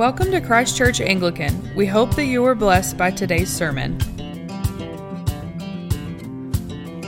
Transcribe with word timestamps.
Welcome 0.00 0.30
to 0.30 0.40
Christ 0.40 0.78
Church 0.78 1.02
Anglican. 1.02 1.74
We 1.76 1.84
hope 1.84 2.16
that 2.16 2.24
you 2.24 2.40
were 2.40 2.54
blessed 2.54 2.96
by 2.96 3.10
today's 3.10 3.50
sermon. 3.50 4.00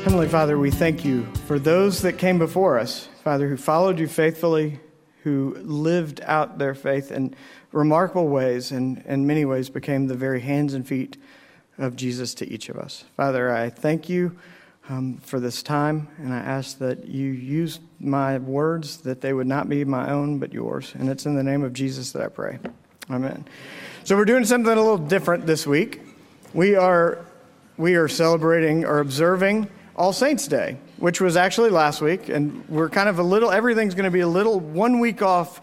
Heavenly 0.02 0.28
Father, 0.28 0.58
we 0.58 0.70
thank 0.70 1.02
you 1.02 1.24
for 1.46 1.58
those 1.58 2.02
that 2.02 2.18
came 2.18 2.38
before 2.38 2.78
us, 2.78 3.08
Father, 3.24 3.48
who 3.48 3.56
followed 3.56 3.98
you 3.98 4.06
faithfully, 4.06 4.78
who 5.22 5.56
lived 5.62 6.20
out 6.24 6.58
their 6.58 6.74
faith 6.74 7.10
in 7.10 7.34
remarkable 7.72 8.28
ways 8.28 8.72
and 8.72 9.02
in 9.06 9.26
many 9.26 9.46
ways 9.46 9.70
became 9.70 10.08
the 10.08 10.14
very 10.14 10.42
hands 10.42 10.74
and 10.74 10.86
feet 10.86 11.16
of 11.78 11.96
Jesus 11.96 12.34
to 12.34 12.46
each 12.52 12.68
of 12.68 12.76
us. 12.76 13.04
Father, 13.16 13.50
I 13.50 13.70
thank 13.70 14.10
you 14.10 14.36
um, 14.90 15.16
for 15.22 15.40
this 15.40 15.62
time, 15.62 16.08
and 16.18 16.34
I 16.34 16.40
ask 16.40 16.76
that 16.76 17.06
you 17.06 17.30
use 17.30 17.80
my 17.98 18.36
words, 18.36 18.98
that 18.98 19.22
they 19.22 19.32
would 19.32 19.46
not 19.46 19.70
be 19.70 19.82
my 19.86 20.10
own, 20.10 20.38
but 20.38 20.52
yours. 20.52 20.92
And 20.98 21.08
it's 21.08 21.24
in 21.24 21.36
the 21.36 21.42
name 21.42 21.62
of 21.62 21.72
Jesus 21.72 22.12
that 22.12 22.22
I 22.22 22.28
pray. 22.28 22.58
Amen. 23.10 23.44
So 24.04 24.16
we're 24.16 24.24
doing 24.24 24.44
something 24.44 24.72
a 24.72 24.76
little 24.76 24.96
different 24.96 25.44
this 25.44 25.66
week. 25.66 26.00
We 26.54 26.76
are, 26.76 27.18
we 27.76 27.96
are 27.96 28.06
celebrating 28.06 28.84
or 28.84 29.00
observing 29.00 29.68
All 29.96 30.12
Saints' 30.12 30.46
Day, 30.46 30.76
which 30.98 31.20
was 31.20 31.36
actually 31.36 31.70
last 31.70 32.00
week, 32.00 32.28
and 32.28 32.64
we're 32.68 32.88
kind 32.88 33.08
of 33.08 33.18
a 33.18 33.22
little, 33.22 33.50
everything's 33.50 33.96
going 33.96 34.04
to 34.04 34.10
be 34.12 34.20
a 34.20 34.28
little 34.28 34.60
one 34.60 35.00
week 35.00 35.20
off, 35.20 35.60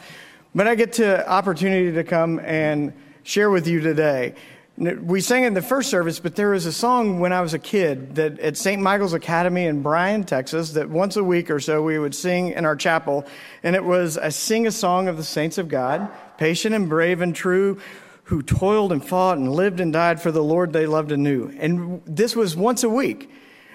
but 0.53 0.67
I 0.67 0.75
get 0.75 0.93
to 0.93 1.27
opportunity 1.29 1.93
to 1.93 2.03
come 2.03 2.39
and 2.39 2.91
share 3.23 3.49
with 3.49 3.67
you 3.67 3.79
today. 3.79 4.35
We 4.77 5.21
sang 5.21 5.43
in 5.43 5.53
the 5.53 5.61
first 5.61 5.89
service, 5.89 6.19
but 6.19 6.35
there 6.35 6.49
was 6.49 6.65
a 6.65 6.73
song 6.73 7.21
when 7.21 7.31
I 7.31 7.39
was 7.39 7.53
a 7.53 7.59
kid 7.59 8.15
that 8.15 8.39
at 8.39 8.57
St. 8.57 8.81
Michael's 8.81 9.13
Academy 9.13 9.65
in 9.65 9.81
Bryan, 9.81 10.25
Texas, 10.25 10.71
that 10.71 10.89
once 10.89 11.15
a 11.15 11.23
week 11.23 11.49
or 11.49 11.59
so 11.61 11.81
we 11.83 11.99
would 11.99 12.15
sing 12.15 12.49
in 12.49 12.65
our 12.65 12.75
chapel. 12.75 13.25
And 13.63 13.75
it 13.75 13.83
was, 13.83 14.17
I 14.17 14.29
sing 14.29 14.67
a 14.67 14.71
song 14.71 15.07
of 15.07 15.17
the 15.17 15.23
saints 15.23 15.57
of 15.57 15.67
God, 15.67 16.09
patient 16.39 16.73
and 16.73 16.87
brave 16.87 17.19
and 17.19 17.35
true, 17.35 17.77
who 18.23 18.41
toiled 18.41 18.93
and 18.93 19.05
fought 19.05 19.37
and 19.37 19.51
lived 19.51 19.81
and 19.81 19.91
died 19.91 20.21
for 20.21 20.31
the 20.31 20.41
Lord 20.41 20.71
they 20.71 20.85
loved 20.85 21.11
and 21.11 21.21
knew. 21.21 21.49
And 21.59 22.01
this 22.05 22.33
was 22.33 22.55
once 22.55 22.83
a 22.83 22.89
week. 22.89 23.29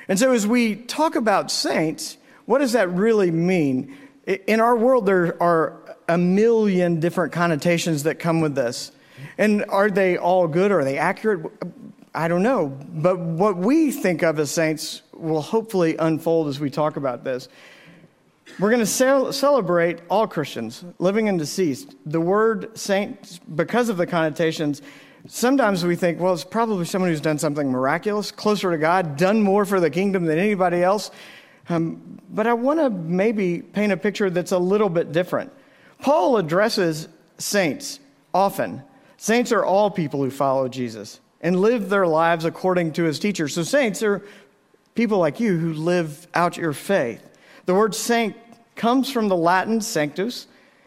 And 0.09 0.19
so 0.19 0.33
as 0.33 0.47
we 0.47 0.75
talk 0.75 1.15
about 1.15 1.51
saints, 1.51 2.17
what 2.47 2.61
does 2.61 2.73
that 2.73 2.89
really 2.91 3.31
mean? 3.31 3.95
In 4.47 4.61
our 4.61 4.77
world, 4.77 5.05
there 5.05 5.41
are 5.43 5.97
a 6.09 6.17
million 6.17 7.01
different 7.01 7.33
connotations 7.34 8.05
that 8.05 8.19
come 8.19 8.41
with 8.41 8.55
this. 8.55 8.93
And 9.37 9.65
are 9.69 9.91
they 9.91 10.17
all 10.17 10.49
good? 10.49 10.73
Are 10.73 10.84
they 10.84 10.97
accurate? 10.97 11.53
I 12.15 12.28
don't 12.28 12.43
know. 12.43 12.69
But 12.69 13.19
what 13.19 13.56
we 13.59 13.91
think 13.91 14.23
of 14.23 14.39
as 14.39 14.51
saints 14.51 15.03
will 15.12 15.43
hopefully 15.43 15.97
unfold 15.99 16.49
as 16.49 16.61
we 16.61 16.71
talk 16.71 16.97
about 16.97 17.25
this. 17.25 17.49
We're 18.59 18.70
going 18.70 18.81
to 18.81 18.87
cel- 18.87 19.33
celebrate 19.33 20.00
all 20.09 20.27
Christians, 20.27 20.84
living 20.98 21.28
and 21.28 21.39
deceased. 21.39 21.95
The 22.06 22.20
word 22.20 22.77
saint, 22.78 23.41
because 23.56 23.89
of 23.89 23.97
the 23.97 24.06
connotations, 24.06 24.83
sometimes 25.27 25.84
we 25.84 25.97
think, 25.97 26.20
well, 26.20 26.34
it's 26.34 26.45
probably 26.45 26.84
someone 26.84 27.11
who's 27.11 27.20
done 27.20 27.39
something 27.39 27.70
miraculous, 27.70 28.31
closer 28.31 28.70
to 28.70 28.78
God, 28.78 29.17
done 29.17 29.42
more 29.42 29.65
for 29.65 29.81
the 29.81 29.91
kingdom 29.91 30.25
than 30.27 30.39
anybody 30.39 30.83
else. 30.83 31.11
Um, 31.69 32.20
but 32.31 32.47
I 32.47 32.53
want 32.53 32.78
to 32.81 32.91
maybe 32.91 33.62
paint 33.62 33.92
a 33.92 33.97
picture 33.97 34.31
that's 34.31 34.53
a 34.53 34.59
little 34.59 34.91
bit 34.91 35.12
different. 35.12 35.53
Paul 36.00 36.37
addresses 36.37 37.09
saints 37.39 37.98
often 38.34 38.83
Saints 39.25 39.53
are 39.53 39.65
all 39.65 39.91
people 39.91 40.22
who 40.22 40.31
follow 40.31 40.69
Jesus 40.69 41.19
and 41.41 41.59
live 41.59 41.89
their 41.89 42.06
lives 42.06 42.45
according 42.45 42.92
to 42.92 43.05
his 43.05 43.19
teachers. 43.19 43.55
So, 43.55 43.62
saints 43.62 44.03
are 44.03 44.22
people 44.95 45.17
like 45.17 45.41
you 45.41 45.56
who 45.56 45.72
live 45.72 46.27
out 46.34 46.59
your 46.59 46.75
faith. 46.75 47.27
The 47.67 47.75
word 47.75 47.95
saint 47.95 48.37
comes 48.77 49.11
from 49.11 49.29
the 49.29 49.37
Latin 49.37 49.81
sanctus, 49.81 50.47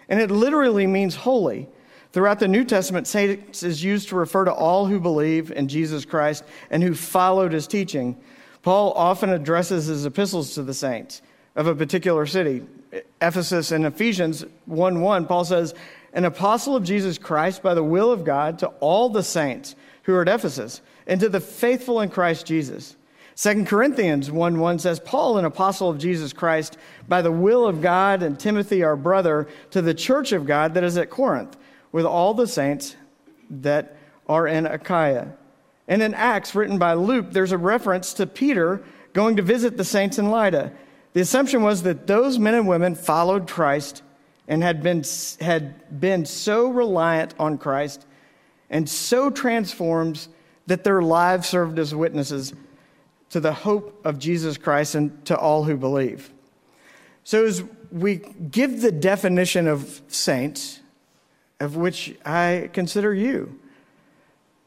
and 0.10 0.20
it 0.20 0.32
literally 0.32 0.88
means 0.88 1.16
holy. 1.16 1.68
Throughout 2.12 2.40
the 2.40 2.48
New 2.48 2.64
Testament, 2.64 3.08
saints 3.08 3.64
is 3.64 3.84
used 3.84 4.10
to 4.10 4.16
refer 4.16 4.46
to 4.46 4.54
all 4.54 4.86
who 4.86 5.00
believe 5.00 5.52
in 5.52 5.68
Jesus 5.68 6.06
Christ 6.06 6.44
and 6.70 6.82
who 6.82 6.94
followed 6.94 7.52
his 7.52 7.68
teaching. 7.68 8.18
Paul 8.62 8.92
often 8.94 9.30
addresses 9.30 9.86
his 9.86 10.06
epistles 10.06 10.54
to 10.56 10.64
the 10.64 10.74
saints 10.74 11.22
of 11.56 11.68
a 11.68 11.76
particular 11.76 12.26
city. 12.26 12.66
Ephesus 13.22 13.72
and 13.72 13.86
Ephesians 13.86 14.46
1 14.66 15.02
1, 15.02 15.26
Paul 15.26 15.46
says, 15.46 15.74
an 16.18 16.26
apostle 16.26 16.76
of 16.76 16.84
Jesus 16.84 17.18
Christ 17.18 17.62
by 17.62 17.74
the 17.74 17.84
will 17.84 18.12
of 18.12 18.26
God 18.26 18.60
to 18.60 18.68
all 18.80 19.08
the 19.08 19.24
saints 19.24 19.76
who 20.04 20.16
are 20.16 20.24
at 20.24 20.28
Ephesus 20.28 20.82
and 21.06 21.20
to 21.22 21.30
the 21.30 21.40
faithful 21.40 22.02
in 22.02 22.10
Christ 22.10 22.46
Jesus. 22.46 22.97
2 23.38 23.66
Corinthians 23.66 24.32
1 24.32 24.60
1 24.60 24.80
says, 24.80 25.00
Paul, 25.00 25.38
an 25.38 25.46
apostle 25.46 25.90
of 25.90 26.00
Jesus 26.00 26.34
Christ, 26.34 26.76
by 27.08 27.22
the 27.22 27.32
will 27.32 27.68
of 27.68 27.82
God, 27.82 28.24
and 28.24 28.40
Timothy, 28.40 28.84
our 28.84 28.96
brother, 28.96 29.48
to 29.70 29.82
the 29.82 29.94
church 29.94 30.32
of 30.32 30.48
God 30.48 30.74
that 30.74 30.84
is 30.84 30.98
at 30.98 31.12
Corinth, 31.12 31.56
with 31.92 32.06
all 32.06 32.34
the 32.34 32.48
saints 32.48 32.96
that 33.52 33.96
are 34.28 34.48
in 34.48 34.66
Achaia. 34.66 35.34
And 35.88 36.02
in 36.02 36.16
Acts, 36.16 36.56
written 36.56 36.80
by 36.80 36.94
Luke, 36.94 37.28
there's 37.30 37.52
a 37.52 37.60
reference 37.60 38.12
to 38.14 38.26
Peter 38.26 38.84
going 39.14 39.36
to 39.36 39.44
visit 39.44 39.78
the 39.78 39.84
saints 39.84 40.18
in 40.18 40.32
Lydda. 40.32 40.74
The 41.14 41.22
assumption 41.22 41.62
was 41.62 41.84
that 41.84 42.08
those 42.08 42.40
men 42.40 42.56
and 42.56 42.68
women 42.68 42.96
followed 42.96 43.48
Christ 43.48 44.02
and 44.48 44.64
had 44.64 44.82
been, 44.82 45.04
had 45.40 46.00
been 46.00 46.26
so 46.26 46.70
reliant 46.70 47.36
on 47.38 47.60
Christ 47.60 48.06
and 48.70 48.90
so 48.90 49.30
transformed 49.30 50.28
that 50.66 50.84
their 50.84 51.04
lives 51.04 51.48
served 51.48 51.78
as 51.78 51.94
witnesses 51.94 52.54
to 53.30 53.40
the 53.40 53.54
hope 53.54 54.02
of 54.06 54.20
Jesus 54.20 54.58
Christ 54.58 54.96
and 54.96 55.26
to 55.26 55.38
all 55.38 55.64
who 55.64 55.78
believe. 55.78 56.32
So, 57.24 57.46
as 57.46 57.64
we 57.92 58.18
give 58.52 58.82
the 58.82 58.92
definition 58.92 59.68
of 59.68 60.02
saints, 60.08 60.80
of 61.60 61.76
which 61.76 62.16
I 62.26 62.70
consider 62.74 63.14
you, 63.14 63.60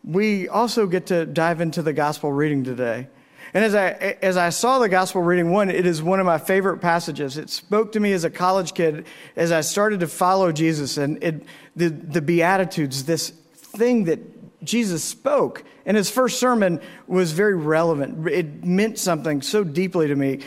we 0.04 0.48
also 0.48 0.86
get 0.86 1.06
to 1.06 1.26
dive 1.26 1.60
into 1.60 1.82
the 1.82 1.92
gospel 1.92 2.32
reading 2.32 2.64
today. 2.64 3.08
And 3.52 3.64
as 3.64 3.74
I, 3.74 3.88
as 4.22 4.36
I 4.36 4.50
saw 4.50 4.78
the 4.78 4.88
gospel 4.88 5.22
reading, 5.22 5.50
one, 5.50 5.70
it 5.70 5.84
is 5.84 6.02
one 6.02 6.20
of 6.20 6.26
my 6.26 6.38
favorite 6.38 6.78
passages. 6.78 7.36
It 7.36 7.50
spoke 7.50 7.92
to 7.92 8.00
me 8.00 8.12
as 8.12 8.24
a 8.24 8.30
college 8.30 8.74
kid 8.74 9.06
as 9.34 9.50
I 9.50 9.60
started 9.62 10.00
to 10.00 10.06
follow 10.06 10.52
Jesus 10.52 10.96
and 10.96 11.22
it, 11.22 11.42
the, 11.74 11.88
the 11.88 12.22
Beatitudes, 12.22 13.04
this 13.04 13.30
thing 13.30 14.04
that 14.04 14.20
Jesus 14.62 15.02
spoke. 15.02 15.64
And 15.86 15.96
his 15.96 16.10
first 16.10 16.38
sermon 16.38 16.80
was 17.06 17.32
very 17.32 17.54
relevant. 17.54 18.28
It 18.28 18.64
meant 18.64 18.98
something 18.98 19.42
so 19.42 19.64
deeply 19.64 20.08
to 20.08 20.14
me. 20.14 20.40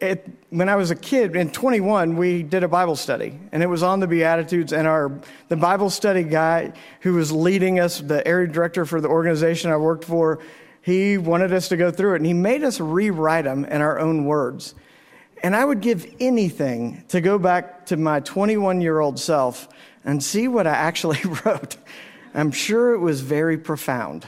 It, 0.00 0.28
when 0.50 0.68
I 0.68 0.76
was 0.76 0.90
a 0.90 0.96
kid, 0.96 1.36
in 1.36 1.50
21, 1.50 2.16
we 2.16 2.42
did 2.42 2.64
a 2.64 2.68
Bible 2.68 2.96
study, 2.96 3.38
and 3.52 3.62
it 3.62 3.66
was 3.66 3.82
on 3.82 4.00
the 4.00 4.06
Beatitudes. 4.06 4.72
And 4.72 4.86
our 4.86 5.20
the 5.48 5.56
Bible 5.56 5.90
study 5.90 6.24
guy 6.24 6.72
who 7.00 7.14
was 7.14 7.30
leading 7.30 7.78
us, 7.78 8.00
the 8.00 8.26
area 8.26 8.48
director 8.48 8.84
for 8.84 9.00
the 9.00 9.08
organization 9.08 9.70
I 9.70 9.76
worked 9.76 10.04
for, 10.04 10.40
he 10.82 11.18
wanted 11.18 11.52
us 11.52 11.68
to 11.68 11.76
go 11.76 11.90
through 11.90 12.14
it, 12.14 12.16
and 12.16 12.26
he 12.26 12.32
made 12.32 12.64
us 12.64 12.80
rewrite 12.80 13.44
them 13.44 13.64
in 13.64 13.80
our 13.80 13.98
own 13.98 14.24
words. 14.24 14.74
And 15.42 15.56
I 15.56 15.64
would 15.64 15.80
give 15.80 16.12
anything 16.20 17.04
to 17.08 17.20
go 17.20 17.38
back 17.38 17.86
to 17.86 17.96
my 17.96 18.20
21 18.20 18.80
year 18.80 19.00
old 19.00 19.18
self 19.18 19.68
and 20.04 20.22
see 20.22 20.48
what 20.48 20.66
I 20.66 20.70
actually 20.72 21.20
wrote. 21.44 21.76
I'm 22.34 22.50
sure 22.50 22.94
it 22.94 22.98
was 22.98 23.20
very 23.20 23.58
profound. 23.58 24.26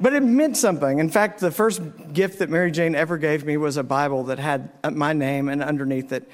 but 0.00 0.12
it 0.12 0.22
meant 0.22 0.56
something. 0.56 0.98
In 0.98 1.10
fact, 1.10 1.40
the 1.40 1.50
first 1.50 1.80
gift 2.12 2.40
that 2.40 2.50
Mary 2.50 2.70
Jane 2.70 2.94
ever 2.94 3.18
gave 3.18 3.44
me 3.44 3.56
was 3.56 3.76
a 3.76 3.82
Bible 3.82 4.24
that 4.24 4.38
had 4.38 4.70
uh, 4.82 4.90
my 4.90 5.12
name 5.12 5.48
and 5.48 5.62
underneath 5.62 6.12
it 6.12 6.28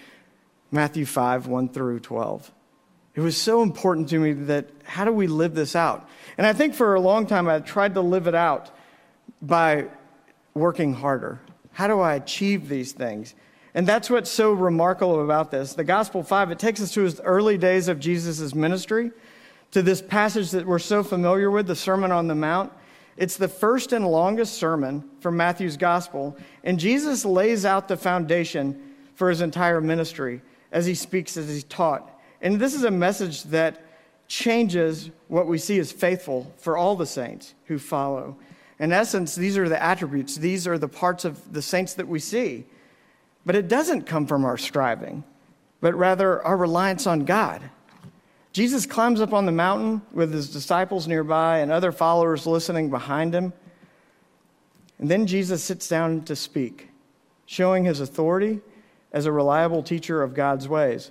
Matthew 0.71 1.05
5, 1.05 1.47
1 1.47 1.69
through 1.69 2.01
12. 2.01 2.51
It 3.15 3.21
was 3.21 3.37
so 3.37 3.63
important 3.63 4.09
to 4.11 4.19
me 4.19 4.33
that 4.33 4.69
how 4.85 5.05
do 5.05 5.13
we 5.13 5.27
live 5.27 5.55
this 5.55 5.75
out? 5.75 6.09
And 6.37 6.47
I 6.47 6.53
think 6.53 6.75
for 6.75 6.95
a 6.95 7.01
long 7.01 7.27
time 7.27 7.49
I 7.49 7.61
tried 7.61 7.95
to 7.95 8.01
live 8.01 8.27
it 8.27 8.35
out 8.35 8.71
by 9.41 9.87
working 10.55 10.95
harder. 10.95 11.41
How 11.73 11.89
do 11.89 12.01
I 12.01 12.15
achieve 12.15 12.69
these 12.69 12.93
things? 12.93 13.35
And 13.75 13.87
that's 13.87 14.09
what's 14.09 14.31
so 14.31 14.53
remarkable 14.53 15.23
about 15.23 15.51
this. 15.51 15.75
The 15.75 15.85
Gospel 15.85 16.23
5, 16.23 16.51
it 16.51 16.59
takes 16.59 16.81
us 16.81 16.93
to 16.93 17.03
his 17.03 17.21
early 17.21 17.59
days 17.59 17.89
of 17.89 18.01
Jesus' 18.01 18.55
ministry, 18.55 19.13
to 19.73 19.83
this 19.83 20.01
passage 20.01 20.51
that 20.53 20.67
we're 20.67 20.79
so 20.79 21.03
familiar 21.03 21.51
with, 21.51 21.67
the 21.67 21.77
Sermon 21.77 22.13
on 22.13 22.29
the 22.29 22.35
Mount. 22.35 22.73
It's 23.17 23.37
the 23.37 23.49
first 23.49 23.93
and 23.93 24.07
longest 24.07 24.55
sermon 24.55 25.09
from 25.21 25.37
Matthew's 25.37 25.77
Gospel, 25.77 26.37
and 26.65 26.79
Jesus 26.79 27.25
lays 27.25 27.65
out 27.65 27.89
the 27.89 27.97
foundation 27.97 28.95
for 29.15 29.31
his 29.31 29.41
entire 29.41 29.81
ministry 29.81 30.43
as 30.73 30.87
he 30.87 30.95
speaks, 30.95 31.37
as 31.37 31.55
he 31.55 31.63
taught. 31.63 32.21
And 32.43 32.61
this 32.61 32.75
is 32.75 32.85
a 32.85 32.91
message 32.91 33.45
that 33.45 33.83
changes 34.29 35.11
what 35.29 35.47
we 35.47 35.59
see 35.59 35.79
as 35.79 35.93
faithful 35.93 36.53
for 36.59 36.77
all 36.77 36.97
the 36.97 37.07
saints 37.07 37.55
who 37.65 37.79
follow. 37.79 38.37
In 38.79 38.93
essence, 38.93 39.35
these 39.35 39.57
are 39.57 39.69
the 39.69 39.83
attributes, 39.83 40.37
these 40.37 40.67
are 40.67 40.79
the 40.79 40.89
parts 40.89 41.25
of 41.25 41.53
the 41.53 41.63
saints 41.63 41.95
that 41.95 42.09
we 42.09 42.19
see. 42.19 42.67
But 43.47 43.55
it 43.55 43.69
doesn't 43.69 44.03
come 44.03 44.27
from 44.27 44.45
our 44.45 44.59
striving, 44.59 45.25
but 45.81 45.95
rather 45.95 46.43
our 46.43 46.57
reliance 46.57 47.07
on 47.07 47.25
God. 47.25 47.63
Jesus 48.57 48.87
climbs 48.87 49.21
up 49.21 49.35
on 49.35 49.45
the 49.45 49.53
mountain 49.53 50.01
with 50.13 50.33
his 50.33 50.51
disciples 50.51 51.07
nearby 51.07 51.59
and 51.59 51.71
other 51.71 51.93
followers 51.93 52.47
listening 52.47 52.89
behind 52.89 53.35
him. 53.35 53.53
And 54.99 55.11
then 55.11 55.27
Jesus 55.27 55.63
sits 55.63 55.87
down 55.91 56.23
to 56.23 56.35
speak, 56.35 56.89
showing 57.45 57.85
his 57.85 58.01
authority 58.01 58.63
as 59.13 59.27
a 59.27 59.31
reliable 59.31 59.83
teacher 59.83 60.23
of 60.23 60.33
God's 60.33 60.71
ways. 60.71 61.11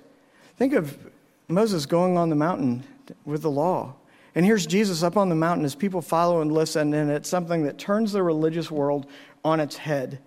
Think 0.56 0.72
of 0.72 0.98
Moses 1.46 1.86
going 1.86 2.18
on 2.18 2.30
the 2.30 2.34
mountain 2.34 2.82
with 3.24 3.42
the 3.42 3.50
law. 3.52 3.94
And 4.34 4.44
here's 4.44 4.66
Jesus 4.66 5.04
up 5.04 5.16
on 5.16 5.28
the 5.28 5.36
mountain 5.36 5.64
as 5.64 5.76
people 5.76 6.02
follow 6.02 6.40
and 6.40 6.50
listen, 6.50 6.92
and 6.94 7.12
it's 7.12 7.28
something 7.28 7.62
that 7.62 7.78
turns 7.78 8.10
the 8.10 8.24
religious 8.24 8.72
world 8.72 9.06
on 9.44 9.60
its 9.60 9.76
head. 9.76 10.18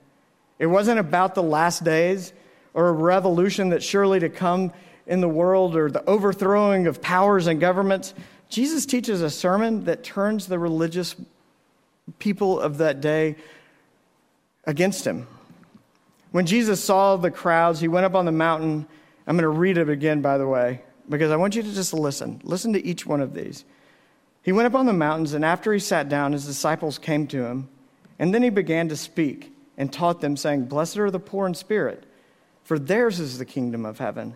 It 0.58 0.68
wasn't 0.68 1.00
about 1.00 1.36
the 1.36 1.44
last 1.44 1.84
days 1.84 2.32
or 2.74 2.88
a 2.88 2.94
revolution 2.94 3.68
that's 3.68 3.84
surely 3.84 4.22
to 4.22 4.30
come 4.30 4.72
in 5.10 5.20
the 5.22 5.28
world 5.28 5.76
or 5.76 5.90
the 5.90 6.08
overthrowing 6.08 6.88
of 6.88 7.02
powers 7.02 7.48
and 7.48 7.60
governments. 7.60 8.14
Jesus 8.48 8.86
teaches 8.86 9.22
a 9.22 9.30
sermon 9.30 9.86
that 9.86 10.04
turns 10.04 10.48
the 10.48 10.60
religious 10.60 11.16
people 12.20 12.60
of 12.60 12.78
that 12.78 13.02
day 13.02 13.36
against 14.66 15.06
him. 15.06 15.28
When 16.32 16.46
Jesus 16.46 16.82
saw 16.82 17.18
the 17.18 17.32
crowds, 17.32 17.80
he 17.80 17.88
went 17.88 18.06
up 18.06 18.14
on 18.14 18.26
the 18.26 18.32
mountain. 18.32 18.88
I'm 19.26 19.36
going 19.36 19.44
to 19.44 19.50
read 19.50 19.80
it 19.80 19.90
again, 19.90 20.22
by 20.22 20.38
the 20.38 20.48
way, 20.48 20.84
because 21.10 21.32
I 21.32 21.38
want 21.38 21.56
you 21.56 21.64
to 21.64 21.74
just 21.74 21.92
listen. 21.92 22.40
Listen 22.44 22.72
to 22.74 22.86
each 22.86 23.06
one 23.06 23.20
of 23.20 23.34
these. 23.34 23.66
He 24.44 24.52
went 24.52 24.68
up 24.68 24.76
on 24.76 24.86
the 24.86 24.94
mountains, 24.94 25.34
and 25.34 25.44
after 25.44 25.74
he 25.74 25.80
sat 25.80 26.08
down, 26.08 26.34
his 26.34 26.46
disciples 26.46 27.00
came 27.00 27.26
to 27.28 27.44
him. 27.46 27.68
And 28.20 28.34
then 28.34 28.44
he 28.44 28.50
began 28.52 28.90
to 28.90 28.96
speak 28.96 29.52
and 29.76 29.92
taught 29.92 30.22
them, 30.22 30.38
saying, 30.38 30.66
Blessed 30.66 30.98
are 31.00 31.10
the 31.10 31.20
poor 31.20 31.48
in 31.48 31.56
spirit, 31.56 32.04
for 32.64 32.78
theirs 32.78 33.20
is 33.20 33.40
the 33.40 33.46
kingdom 33.46 33.86
of 33.86 33.98
heaven. 33.98 34.36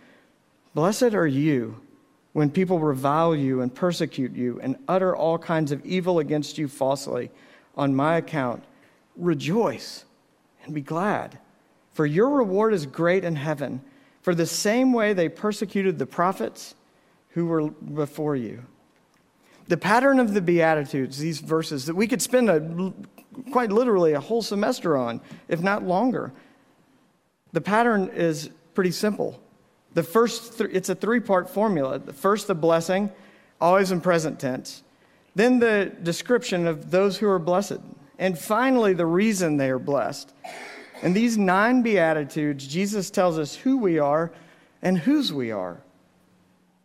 Blessed 0.73 1.13
are 1.13 1.27
you 1.27 1.81
when 2.33 2.49
people 2.49 2.79
revile 2.79 3.35
you 3.35 3.61
and 3.61 3.73
persecute 3.73 4.33
you 4.33 4.59
and 4.61 4.77
utter 4.87 5.15
all 5.15 5.37
kinds 5.37 5.71
of 5.71 5.85
evil 5.85 6.19
against 6.19 6.57
you 6.57 6.67
falsely 6.67 7.29
on 7.75 7.95
my 7.95 8.17
account. 8.17 8.63
Rejoice 9.17 10.05
and 10.63 10.73
be 10.73 10.81
glad, 10.81 11.39
for 11.93 12.05
your 12.05 12.29
reward 12.29 12.73
is 12.73 12.85
great 12.85 13.25
in 13.25 13.35
heaven. 13.35 13.81
For 14.21 14.35
the 14.35 14.45
same 14.45 14.93
way 14.93 15.13
they 15.13 15.29
persecuted 15.29 15.97
the 15.97 16.05
prophets 16.05 16.75
who 17.29 17.47
were 17.47 17.69
before 17.69 18.35
you. 18.35 18.63
The 19.67 19.77
pattern 19.77 20.19
of 20.19 20.33
the 20.33 20.41
Beatitudes, 20.41 21.17
these 21.17 21.39
verses 21.39 21.85
that 21.85 21.95
we 21.95 22.07
could 22.07 22.21
spend 22.21 22.49
a 22.49 22.93
quite 23.51 23.71
literally 23.71 24.13
a 24.13 24.19
whole 24.19 24.41
semester 24.41 24.95
on, 24.95 25.21
if 25.47 25.61
not 25.61 25.83
longer. 25.83 26.31
The 27.53 27.61
pattern 27.61 28.09
is 28.13 28.49
pretty 28.73 28.91
simple. 28.91 29.40
The 29.93 30.03
first, 30.03 30.57
th- 30.57 30.69
it's 30.73 30.89
a 30.89 30.95
three 30.95 31.19
part 31.19 31.49
formula. 31.49 31.99
The 31.99 32.13
first, 32.13 32.47
the 32.47 32.55
blessing, 32.55 33.11
always 33.59 33.91
in 33.91 34.01
present 34.01 34.39
tense. 34.39 34.83
Then 35.35 35.59
the 35.59 35.91
description 36.03 36.67
of 36.67 36.91
those 36.91 37.17
who 37.17 37.29
are 37.29 37.39
blessed. 37.39 37.79
And 38.19 38.37
finally, 38.37 38.93
the 38.93 39.05
reason 39.05 39.57
they 39.57 39.69
are 39.69 39.79
blessed. 39.79 40.33
In 41.01 41.13
these 41.13 41.37
nine 41.37 41.81
Beatitudes, 41.81 42.67
Jesus 42.67 43.09
tells 43.09 43.39
us 43.39 43.55
who 43.55 43.77
we 43.77 43.97
are 43.97 44.31
and 44.81 44.97
whose 44.97 45.33
we 45.33 45.51
are. 45.51 45.81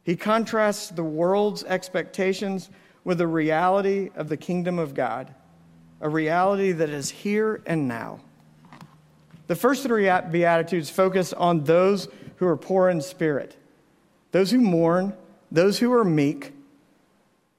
He 0.05 0.17
contrasts 0.17 0.89
the 0.89 1.05
world's 1.05 1.65
expectations 1.65 2.71
with 3.05 3.19
the 3.19 3.27
reality 3.27 4.11
of 4.15 4.29
the 4.29 4.37
kingdom 4.37 4.79
of 4.79 4.95
God 4.95 5.35
a 6.01 6.09
reality 6.09 6.73
that 6.73 6.91
is 6.91 7.11
here 7.11 7.63
and 7.67 7.89
now. 7.89 8.21
The 9.47 9.57
first 9.57 9.83
three 9.83 10.11
Beatitudes 10.31 10.91
focus 10.91 11.33
on 11.33 11.65
those 11.65 12.09
who 12.37 12.47
are 12.47 12.57
poor 12.57 12.89
in 12.89 13.01
spirit, 13.01 13.57
those 14.33 14.51
who 14.51 14.59
mourn, 14.59 15.15
those 15.51 15.79
who 15.79 15.93
are 15.93 16.05
meek. 16.05 16.53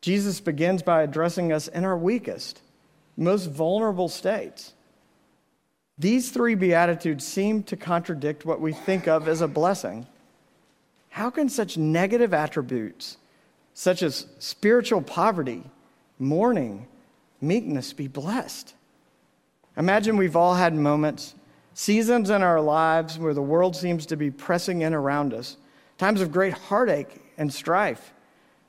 Jesus 0.01 0.39
begins 0.39 0.83
by 0.83 1.01
addressing 1.01 1.51
us 1.51 1.67
in 1.67 1.83
our 1.83 1.97
weakest, 1.97 2.61
most 3.15 3.49
vulnerable 3.49 4.09
states. 4.09 4.73
These 5.97 6.29
three 6.31 6.55
Beatitudes 6.55 7.25
seem 7.25 7.63
to 7.63 7.75
contradict 7.75 8.45
what 8.45 8.61
we 8.61 8.71
think 8.71 9.07
of 9.07 9.27
as 9.27 9.41
a 9.41 9.47
blessing. 9.47 10.05
How 11.09 11.31
can 11.31 11.49
such 11.49 11.77
negative 11.77 12.33
attributes, 12.33 13.17
such 13.73 14.03
as 14.03 14.27
spiritual 14.37 15.01
poverty, 15.01 15.63
mourning, 16.19 16.87
meekness 17.41 17.93
be 17.93 18.07
blessed. 18.07 18.73
Imagine 19.75 20.17
we've 20.17 20.35
all 20.35 20.55
had 20.55 20.73
moments, 20.73 21.35
seasons 21.77 22.31
in 22.31 22.41
our 22.41 22.59
lives 22.59 23.19
where 23.19 23.35
the 23.35 23.41
world 23.41 23.75
seems 23.75 24.07
to 24.07 24.17
be 24.17 24.31
pressing 24.31 24.81
in 24.81 24.95
around 24.95 25.31
us, 25.31 25.57
times 25.99 26.21
of 26.21 26.31
great 26.31 26.53
heartache 26.53 27.21
and 27.37 27.53
strife. 27.53 28.15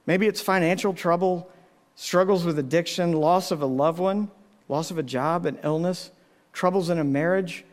Maybe 0.05 0.27
it's 0.27 0.43
financial 0.43 0.93
trouble, 0.93 1.51
struggles 1.95 2.45
with 2.45 2.59
addiction, 2.59 3.13
loss 3.13 3.51
of 3.51 3.63
a 3.63 3.67
loved 3.67 3.99
one, 3.99 4.31
loss 4.69 4.91
of 4.91 4.99
a 4.99 5.03
job, 5.03 5.47
an 5.47 5.59
illness, 5.65 6.11
troubles 6.53 6.91
in 6.91 6.99
a 6.99 7.05
marriage, 7.05 7.65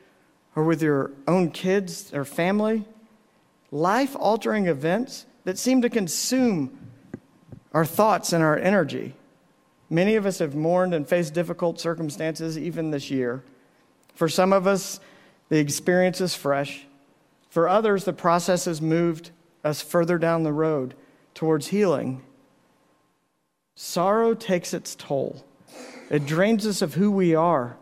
or 0.55 0.63
with 0.63 0.81
your 0.81 1.11
own 1.27 1.51
kids 1.51 2.13
or 2.13 2.23
family. 2.23 2.85
Life 3.73 4.15
altering 4.17 4.67
events 4.67 5.25
that 5.43 5.57
seem 5.57 5.81
to 5.81 5.89
consume 5.89 6.79
our 7.73 7.85
thoughts 7.85 8.31
and 8.31 8.41
our 8.41 8.57
energy. 8.57 9.15
Many 9.89 10.15
of 10.15 10.25
us 10.25 10.39
have 10.39 10.55
mourned 10.55 10.93
and 10.93 11.05
faced 11.05 11.33
difficult 11.33 11.77
circumstances 11.81 12.57
even 12.57 12.91
this 12.91 13.11
year. 13.11 13.43
For 14.13 14.29
some 14.29 14.53
of 14.53 14.65
us, 14.65 15.01
the 15.50 15.59
experience 15.59 16.21
is 16.21 16.36
fresh. 16.36 16.86
For 17.50 17.69
others, 17.69 18.03
the 18.03 18.13
process 18.13 18.65
has 18.65 18.81
moved 18.81 19.31
us 19.63 19.81
further 19.81 20.18
down 20.18 20.44
the 20.44 20.53
road 20.53 20.94
towards 21.33 21.68
healing. 21.68 22.24
Sorrow 23.75 24.33
takes 24.33 24.74
its 24.74 24.95
toll. 24.95 25.45
It 26.09 26.25
drains 26.25 26.65
us 26.65 26.81
of 26.81 26.94
who 26.94 27.12
we 27.12 27.36
are, 27.36 27.77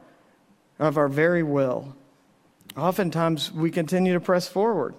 of 0.80 0.98
our 0.98 1.07
very 1.07 1.44
will. 1.44 1.95
Oftentimes, 2.75 3.51
we 3.51 3.69
continue 3.69 4.13
to 4.13 4.19
press 4.19 4.48
forward, 4.48 4.95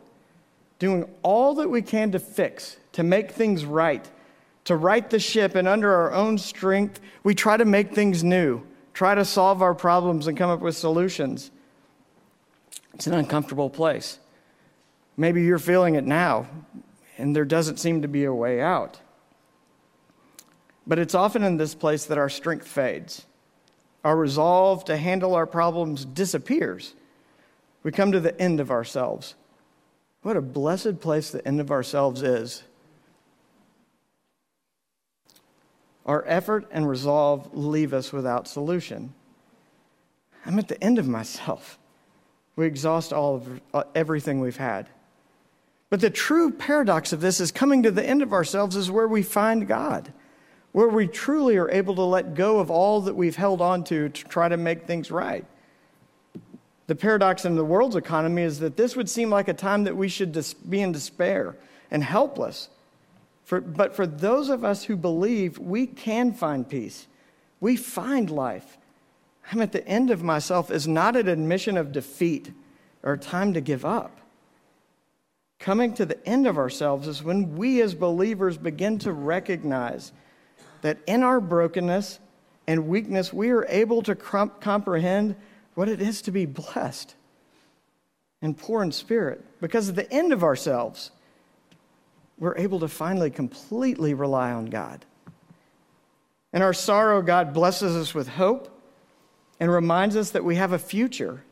doing 0.79 1.09
all 1.23 1.55
that 1.55 1.69
we 1.69 1.83
can 1.83 2.13
to 2.13 2.19
fix, 2.19 2.77
to 2.93 3.03
make 3.03 3.33
things 3.33 3.65
right, 3.65 4.09
to 4.65 4.77
right 4.77 5.09
the 5.11 5.19
ship, 5.19 5.55
and 5.55 5.67
under 5.67 5.93
our 5.93 6.13
own 6.13 6.39
strength, 6.39 7.01
we 7.25 7.35
try 7.35 7.57
to 7.57 7.65
make 7.65 7.93
things 7.93 8.23
new, 8.23 8.63
try 8.93 9.15
to 9.15 9.25
solve 9.25 9.63
our 9.63 9.75
problems 9.75 10.27
and 10.27 10.39
come 10.39 10.51
up 10.51 10.61
with 10.61 10.77
solutions. 10.77 11.51
It's 12.95 13.07
an 13.07 13.15
uncomfortable 13.15 13.71
place. 13.71 14.19
Maybe 15.17 15.43
you're 15.43 15.59
feeling 15.59 15.95
it 15.95 16.05
now, 16.05 16.47
and 17.19 17.35
there 17.35 17.45
doesn't 17.45 17.79
seem 17.79 18.03
to 18.03 18.09
be 18.09 18.25
a 18.25 18.35
way 18.35 18.61
out. 18.61 19.01
But 20.87 20.99
it's 20.99 21.15
often 21.15 21.43
in 21.43 21.57
this 21.57 21.75
place 21.75 22.05
that 22.07 22.19
our 22.19 22.29
strength 22.29 22.67
fades. 22.67 23.27
Our 24.05 24.17
resolve 24.17 24.85
to 24.87 24.97
handle 24.97 25.35
our 25.35 25.47
problems 25.47 26.05
disappears. 26.05 26.95
We 27.83 27.91
come 27.91 28.13
to 28.13 28.21
the 28.21 28.39
end 28.41 28.61
of 28.61 28.71
ourselves. 28.71 29.35
What 30.23 30.37
a 30.37 30.43
blessed 30.43 31.01
place 31.01 31.31
the 31.31 31.47
end 31.47 31.61
of 31.61 31.71
ourselves 31.71 32.23
is. 32.23 32.63
Our 36.07 36.25
effort 36.27 36.67
and 36.71 36.89
resolve 36.89 37.51
leave 37.55 37.95
us 37.95 38.13
without 38.13 38.47
solution. 38.47 39.15
I'm 40.45 40.59
at 40.59 40.69
the 40.69 40.83
end 40.83 40.99
of 40.99 41.09
myself. 41.09 41.79
We 42.57 42.67
exhaust 42.67 43.13
all 43.13 43.37
of 43.37 43.61
uh, 43.73 43.83
everything 43.95 44.41
we've 44.41 44.57
had. 44.57 44.89
But 45.91 46.01
the 46.01 46.11
true 46.11 46.51
paradox 46.51 47.13
of 47.13 47.21
this 47.21 47.41
is 47.41 47.53
coming 47.53 47.83
to 47.83 47.91
the 47.91 48.05
end 48.05 48.23
of 48.23 48.33
ourselves 48.33 48.77
is 48.77 48.91
where 48.91 49.09
we 49.09 49.23
find 49.23 49.69
God, 49.69 50.13
where 50.73 50.89
we 50.89 51.07
truly 51.07 51.57
are 51.57 51.71
able 51.71 51.95
to 51.97 52.03
let 52.03 52.35
go 52.35 52.59
of 52.59 52.71
all 52.71 53.03
that 53.03 53.15
we've 53.15 53.37
held 53.37 53.61
on 53.61 53.85
to 53.85 54.09
to 54.09 54.25
try 54.25 54.49
to 54.49 54.57
make 54.57 54.87
things 54.87 55.11
right. 55.11 55.45
The 56.87 56.95
paradox 56.95 57.45
in 57.45 57.57
the 57.57 57.65
world's 57.65 57.97
economy 57.97 58.43
is 58.43 58.59
that 58.59 58.77
this 58.77 58.95
would 58.97 59.09
seem 59.09 59.31
like 59.31 59.49
a 59.49 59.55
time 59.55 59.85
that 59.85 59.97
we 59.97 60.09
should 60.09 60.37
be 60.69 60.83
in 60.83 60.93
despair 60.93 61.57
and 61.91 62.05
helpless. 62.05 62.69
For, 63.45 63.61
but 63.61 63.95
for 63.95 64.07
those 64.07 64.49
of 64.49 64.65
us 64.65 64.85
who 64.85 64.97
believe, 64.97 65.59
we 65.59 65.87
can 65.87 66.33
find 66.33 66.69
peace. 66.69 67.07
We 67.61 67.77
find 67.77 68.31
life. 68.31 68.79
I'm 69.51 69.61
at 69.61 69.73
the 69.73 69.87
end 69.87 70.11
of 70.11 70.23
myself 70.23 70.71
is 70.71 70.89
not 70.89 71.17
an 71.17 71.29
admission 71.29 71.77
of 71.77 71.93
defeat 71.93 72.53
or 73.03 73.17
time 73.17 73.55
to 73.55 73.61
give 73.61 73.85
up. 73.85 74.19
Coming 75.59 75.95
to 75.95 76.07
the 76.07 76.27
end 76.27 76.47
of 76.47 76.59
ourselves 76.59 77.07
is 77.07 77.23
when 77.23 77.57
we 77.57 77.81
as 77.81 77.95
believers 77.95 78.57
begin 78.57 78.99
to 79.01 79.13
recognize 79.13 80.13
that 80.83 80.99
in 81.07 81.23
our 81.23 81.41
brokenness 81.41 82.19
and 82.67 82.89
weakness, 82.89 83.33
we 83.33 83.51
are 83.51 83.67
able 83.69 84.03
to 84.03 84.15
comprehend 84.15 85.37
what 85.75 85.89
it 85.89 86.01
is 86.01 86.23
to 86.23 86.31
be 86.31 86.47
blessed 86.47 87.15
and 88.43 88.57
poor 88.57 88.83
in 88.83 88.93
spirit 88.93 89.43
because 89.61 89.89
at 89.89 89.97
the 89.97 90.11
end 90.13 90.33
of 90.33 90.43
ourselves 90.43 91.11
we're 92.39 92.57
able 92.57 92.81
to 92.81 92.89
finally 92.89 93.31
completely 93.31 94.13
rely 94.13 94.53
on 94.53 94.67
God. 94.67 95.05
In 96.53 96.63
our 96.63 96.75
sorrow, 96.75 97.23
God 97.23 97.53
blesses 97.55 97.97
us 97.97 98.15
with 98.15 98.29
hope 98.29 98.74
and 99.61 99.71
reminds 99.71 100.17
us 100.17 100.31
that 100.31 100.45
we 100.45 100.57
have 100.57 100.73
a 100.73 100.79
future 100.79 101.45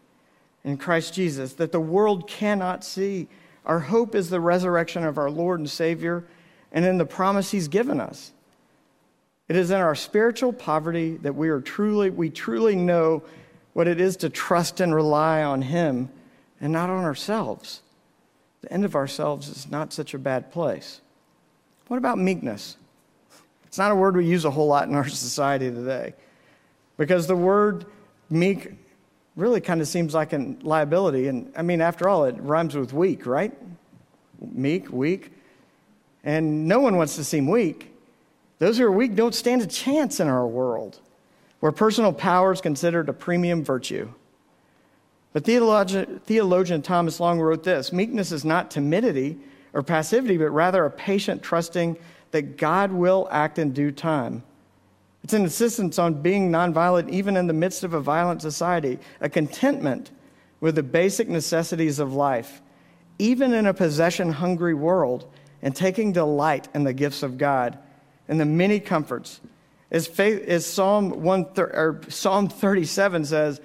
in 0.64 0.76
Christ 0.76 1.14
Jesus 1.14 1.54
that 1.54 1.72
the 1.72 1.80
world 1.80 2.28
cannot 2.28 2.84
see. 2.84 3.28
Our 3.64 3.80
hope 3.80 4.14
is 4.14 4.30
the 4.30 4.40
resurrection 4.40 5.04
of 5.04 5.18
our 5.18 5.30
Lord 5.30 5.60
and 5.60 5.70
Savior 5.70 6.24
and 6.72 6.84
in 6.84 6.98
the 6.98 7.04
promise 7.04 7.50
He's 7.50 7.68
given 7.68 8.00
us. 8.00 8.32
It 9.48 9.56
is 9.56 9.70
in 9.70 9.80
our 9.80 9.94
spiritual 9.94 10.52
poverty 10.52 11.16
that 11.18 11.34
we 11.34 11.48
are 11.48 11.60
truly, 11.60 12.10
we 12.10 12.30
truly 12.30 12.76
know 12.76 13.22
what 13.72 13.88
it 13.88 14.00
is 14.00 14.16
to 14.18 14.28
trust 14.28 14.80
and 14.80 14.94
rely 14.94 15.42
on 15.42 15.62
Him 15.62 16.10
and 16.60 16.72
not 16.72 16.90
on 16.90 17.04
ourselves. 17.04 17.82
The 18.62 18.72
end 18.72 18.84
of 18.84 18.94
ourselves 18.94 19.48
is 19.48 19.70
not 19.70 19.92
such 19.92 20.14
a 20.14 20.18
bad 20.18 20.52
place. 20.52 21.00
What 21.88 21.96
about 21.96 22.18
meekness? 22.18 22.76
It's 23.66 23.78
not 23.78 23.90
a 23.90 23.96
word 23.96 24.16
we 24.16 24.24
use 24.26 24.44
a 24.44 24.50
whole 24.50 24.68
lot 24.68 24.88
in 24.88 24.94
our 24.94 25.08
society 25.08 25.70
today 25.70 26.14
because 27.02 27.26
the 27.26 27.34
word 27.34 27.84
meek 28.30 28.74
really 29.34 29.60
kind 29.60 29.80
of 29.80 29.88
seems 29.88 30.14
like 30.14 30.32
a 30.32 30.54
liability. 30.62 31.26
And 31.26 31.52
I 31.56 31.62
mean, 31.62 31.80
after 31.80 32.08
all, 32.08 32.26
it 32.26 32.36
rhymes 32.38 32.76
with 32.76 32.92
weak, 32.92 33.26
right? 33.26 33.52
Meek, 34.40 34.92
weak. 34.92 35.32
And 36.22 36.68
no 36.68 36.78
one 36.78 36.96
wants 36.96 37.16
to 37.16 37.24
seem 37.24 37.48
weak. 37.48 37.92
Those 38.60 38.78
who 38.78 38.84
are 38.84 38.92
weak 38.92 39.16
don't 39.16 39.34
stand 39.34 39.62
a 39.62 39.66
chance 39.66 40.20
in 40.20 40.28
our 40.28 40.46
world 40.46 41.00
where 41.58 41.72
personal 41.72 42.12
power 42.12 42.52
is 42.52 42.60
considered 42.60 43.08
a 43.08 43.12
premium 43.12 43.64
virtue. 43.64 44.08
But 45.32 45.44
theologian, 45.44 46.20
theologian 46.24 46.82
Thomas 46.82 47.18
Long 47.18 47.40
wrote 47.40 47.64
this 47.64 47.92
Meekness 47.92 48.30
is 48.30 48.44
not 48.44 48.70
timidity 48.70 49.40
or 49.72 49.82
passivity, 49.82 50.36
but 50.36 50.50
rather 50.50 50.84
a 50.84 50.90
patient 50.92 51.42
trusting 51.42 51.96
that 52.30 52.56
God 52.56 52.92
will 52.92 53.26
act 53.32 53.58
in 53.58 53.72
due 53.72 53.90
time. 53.90 54.44
It's 55.24 55.32
an 55.32 55.44
insistence 55.44 55.98
on 55.98 56.22
being 56.22 56.50
nonviolent 56.50 57.10
even 57.10 57.36
in 57.36 57.46
the 57.46 57.52
midst 57.52 57.84
of 57.84 57.94
a 57.94 58.00
violent 58.00 58.42
society, 58.42 58.98
a 59.20 59.28
contentment 59.28 60.10
with 60.60 60.74
the 60.74 60.82
basic 60.82 61.28
necessities 61.28 61.98
of 61.98 62.12
life, 62.14 62.60
even 63.18 63.54
in 63.54 63.66
a 63.66 63.74
possession 63.74 64.32
hungry 64.32 64.74
world, 64.74 65.32
and 65.62 65.74
taking 65.76 66.12
delight 66.12 66.68
in 66.74 66.84
the 66.84 66.92
gifts 66.92 67.22
of 67.22 67.38
God 67.38 67.78
and 68.28 68.40
the 68.40 68.44
many 68.44 68.80
comforts. 68.80 69.40
As, 69.90 70.06
faith, 70.06 70.42
as 70.48 70.66
Psalm, 70.66 71.22
1, 71.22 71.46
or 71.56 72.00
Psalm 72.08 72.48
37 72.48 73.26
says, 73.26 73.60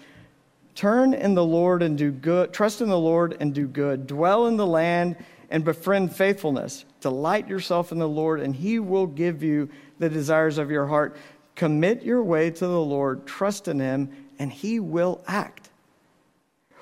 Turn 0.75 1.13
in 1.13 1.33
the 1.33 1.45
Lord 1.45 1.81
and 1.81 1.97
do 1.97 2.11
good, 2.11 2.53
trust 2.53 2.81
in 2.81 2.89
the 2.89 2.99
Lord 2.99 3.37
and 3.39 3.53
do 3.53 3.65
good, 3.65 4.05
dwell 4.05 4.45
in 4.45 4.57
the 4.57 4.65
land 4.67 5.15
and 5.49 5.63
befriend 5.63 6.15
faithfulness. 6.15 6.85
Delight 7.01 7.47
yourself 7.47 7.91
in 7.91 7.97
the 7.97 8.07
Lord, 8.07 8.41
and 8.41 8.55
he 8.55 8.77
will 8.77 9.07
give 9.07 9.41
you 9.41 9.69
the 9.97 10.09
desires 10.09 10.57
of 10.57 10.69
your 10.69 10.85
heart. 10.85 11.17
Commit 11.57 12.03
your 12.03 12.21
way 12.21 12.51
to 12.51 12.67
the 12.67 12.79
Lord, 12.79 13.25
trust 13.25 13.67
in 13.67 13.79
him, 13.79 14.11
and 14.37 14.53
he 14.53 14.79
will 14.79 15.23
act. 15.27 15.69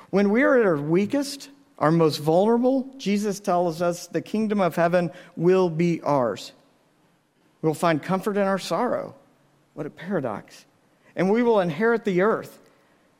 When 0.09 0.29
we 0.31 0.43
are 0.43 0.59
at 0.59 0.65
our 0.65 0.75
weakest, 0.75 1.49
our 1.79 1.91
most 1.91 2.17
vulnerable, 2.17 2.93
Jesus 2.97 3.39
tells 3.39 3.81
us 3.81 4.07
the 4.07 4.21
kingdom 4.21 4.59
of 4.59 4.75
heaven 4.75 5.11
will 5.37 5.69
be 5.69 6.01
ours. 6.01 6.51
We'll 7.61 7.73
find 7.73 8.03
comfort 8.03 8.35
in 8.35 8.43
our 8.43 8.59
sorrow. 8.59 9.15
What 9.75 9.85
a 9.85 9.89
paradox. 9.89 10.65
And 11.15 11.31
we 11.31 11.41
will 11.41 11.61
inherit 11.61 12.03
the 12.03 12.21
earth. 12.21 12.59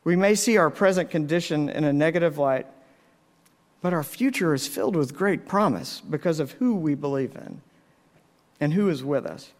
We 0.04 0.18
may 0.18 0.36
see 0.36 0.58
our 0.58 0.70
present 0.70 1.10
condition 1.10 1.70
in 1.70 1.86
a 1.86 1.94
negative 1.94 2.38
light, 2.38 2.68
but 3.82 3.94
our 3.94 4.04
future 4.04 4.54
is 4.54 4.68
filled 4.68 4.98
with 4.98 5.16
great 5.16 5.48
promise 5.48 6.02
because 6.02 6.42
of 6.42 6.52
who 6.52 6.76
we 6.76 6.96
believe 6.96 7.34
in 7.34 7.62
and 8.60 8.74
who 8.74 8.90
is 8.90 9.06
with 9.06 9.26
us. 9.26 9.52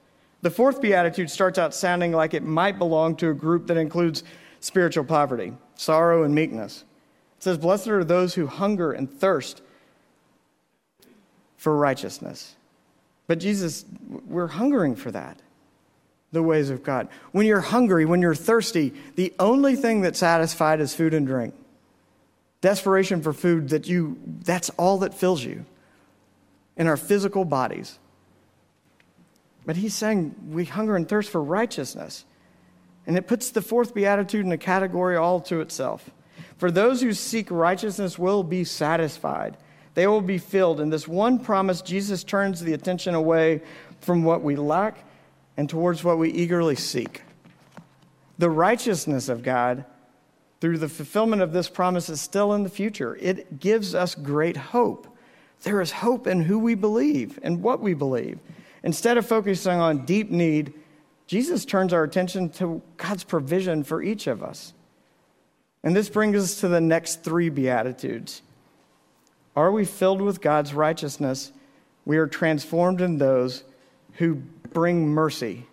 The 0.42 0.52
fourth 0.52 0.82
beatitude 0.82 1.30
starts 1.30 1.58
out 1.58 1.74
sounding 1.74 2.12
like 2.12 2.34
it 2.34 2.44
might 2.44 2.78
belong 2.78 3.16
to 3.18 3.30
a 3.30 3.34
group 3.34 3.68
that 3.68 3.78
includes 3.78 4.24
spiritual 4.60 5.04
poverty, 5.04 5.54
sorrow, 5.76 6.24
and 6.24 6.36
meekness. 6.36 6.84
It 7.38 7.44
says, 7.44 7.58
Blessed 7.58 7.88
are 7.88 8.04
those 8.04 8.36
who 8.36 8.48
hunger 8.48 8.92
and 8.92 9.12
thirst 9.12 9.62
for 11.58 11.76
righteousness. 11.76 12.56
But 13.28 13.40
Jesus, 13.40 13.86
we're 14.28 14.48
hungering 14.48 14.96
for 14.96 15.12
that, 15.12 15.40
the 16.32 16.44
ways 16.44 16.70
of 16.70 16.84
God. 16.84 17.08
When 17.32 17.46
you're 17.46 17.62
hungry, 17.62 18.06
when 18.06 18.22
you're 18.22 18.36
thirsty, 18.36 18.94
the 19.16 19.34
only 19.40 19.76
thing 19.76 20.02
that's 20.02 20.20
satisfied 20.20 20.80
is 20.80 20.94
food 20.94 21.14
and 21.14 21.26
drink. 21.26 21.56
Desperation 22.62 23.22
for 23.22 23.34
food 23.34 23.70
that 23.70 23.88
you, 23.88 24.20
that's 24.44 24.70
all 24.72 25.00
that 25.00 25.14
fills 25.14 25.44
you 25.44 25.66
in 26.78 26.88
our 26.88 26.98
physical 26.98 27.46
bodies. 27.46 27.98
But 29.66 29.78
he's 29.78 29.94
saying 29.94 30.36
we 30.50 30.66
hunger 30.66 30.96
and 30.96 31.08
thirst 31.08 31.30
for 31.30 31.42
righteousness. 31.42 32.26
And 33.08 33.18
it 33.18 33.28
puts 33.28 33.50
the 33.50 33.62
fourth 33.62 33.94
beatitude 33.94 34.46
in 34.46 34.52
a 34.52 34.58
category 34.58 35.16
all 35.16 35.40
to 35.42 35.62
itself. 35.62 36.10
For 36.58 36.72
those 36.72 37.02
who 37.02 37.14
seek 37.14 37.52
righteousness 37.52 38.18
will 38.18 38.44
be 38.44 38.64
satisfied. 38.64 39.58
They 39.94 40.08
will 40.08 40.22
be 40.22 40.38
filled. 40.38 40.80
In 40.80 40.90
this 40.90 41.08
one 41.08 41.40
promise, 41.40 41.82
Jesus 41.82 42.24
turns 42.24 42.62
the 42.62 42.74
attention 42.74 43.16
away 43.16 43.62
from 44.02 44.24
what 44.24 44.42
we 44.42 44.56
lack 44.56 45.04
and 45.58 45.70
towards 45.70 46.04
what 46.04 46.18
we 46.18 46.32
eagerly 46.32 46.76
seek. 46.76 47.22
The 48.38 48.50
righteousness 48.50 49.30
of 49.30 49.44
God 49.44 49.86
through 50.60 50.78
the 50.78 50.90
fulfillment 50.90 51.42
of 51.42 51.54
this 51.54 51.70
promise 51.70 52.10
is 52.10 52.20
still 52.22 52.54
in 52.54 52.64
the 52.64 52.70
future. 52.70 53.16
It 53.18 53.60
gives 53.60 53.96
us 53.96 54.16
great 54.16 54.58
hope. 54.58 55.08
There 55.62 55.82
is 55.82 55.92
hope 55.92 56.28
in 56.28 56.42
who 56.42 56.60
we 56.60 56.76
believe 56.76 57.40
and 57.42 57.62
what 57.62 57.82
we 57.82 57.94
believe. 57.94 58.40
Instead 58.86 59.18
of 59.18 59.26
focusing 59.26 59.80
on 59.80 60.06
deep 60.06 60.30
need, 60.30 60.72
Jesus 61.26 61.66
turns 61.66 61.92
our 61.92 62.04
attention 62.04 62.50
to 62.52 62.84
God's 62.98 63.24
provision 63.24 63.84
for 63.84 64.02
each 64.02 64.28
of 64.28 64.44
us. 64.44 64.74
And 65.84 65.96
this 65.96 66.08
brings 66.08 66.38
us 66.38 66.60
to 66.62 66.68
the 66.68 66.80
next 66.80 67.24
three 67.24 67.50
Beatitudes. 67.50 68.44
Are 69.56 69.72
we 69.72 69.86
filled 69.86 70.22
with 70.22 70.40
God's 70.40 70.74
righteousness? 70.74 71.52
We 72.06 72.18
are 72.18 72.28
transformed 72.28 73.02
in 73.02 73.18
those 73.18 73.64
who 74.14 74.36
bring 74.72 75.08
mercy, 75.08 75.66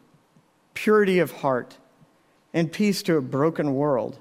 purity 0.73 1.19
of 1.19 1.33
heart, 1.33 1.77
and 2.55 2.73
peace 2.73 3.03
to 3.03 3.19
a 3.19 3.23
broken 3.23 3.75
world. 3.75 4.19